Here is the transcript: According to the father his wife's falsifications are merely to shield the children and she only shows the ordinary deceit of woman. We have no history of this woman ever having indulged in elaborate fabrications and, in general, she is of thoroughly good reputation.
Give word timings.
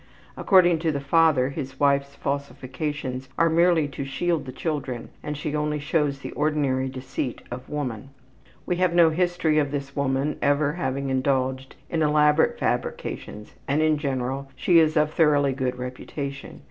According 0.35 0.79
to 0.79 0.91
the 0.91 0.99
father 0.99 1.49
his 1.49 1.79
wife's 1.79 2.15
falsifications 2.15 3.29
are 3.37 3.51
merely 3.51 3.87
to 3.89 4.03
shield 4.03 4.47
the 4.47 4.51
children 4.51 5.09
and 5.21 5.37
she 5.37 5.55
only 5.55 5.77
shows 5.77 6.17
the 6.17 6.31
ordinary 6.31 6.89
deceit 6.89 7.43
of 7.51 7.69
woman. 7.69 8.09
We 8.65 8.77
have 8.77 8.95
no 8.95 9.11
history 9.11 9.59
of 9.59 9.69
this 9.69 9.95
woman 9.95 10.39
ever 10.41 10.73
having 10.73 11.09
indulged 11.09 11.75
in 11.87 12.01
elaborate 12.01 12.57
fabrications 12.57 13.53
and, 13.67 13.79
in 13.83 13.99
general, 13.99 14.49
she 14.55 14.79
is 14.79 14.97
of 14.97 15.11
thoroughly 15.13 15.53
good 15.53 15.77
reputation. 15.77 16.59